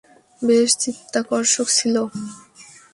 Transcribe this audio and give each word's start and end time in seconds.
বেশ 0.41 0.69
চিত্তাকর্ষক 0.81 1.67
ছিল! 1.77 1.95